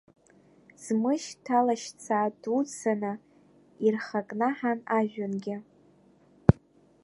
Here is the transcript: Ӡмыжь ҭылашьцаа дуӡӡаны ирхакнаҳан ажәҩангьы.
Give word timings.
Ӡмыжь 0.81 1.29
ҭылашьцаа 1.43 2.27
дуӡӡаны 2.41 3.13
ирхакнаҳан 3.85 4.79
ажәҩангьы. 4.97 5.55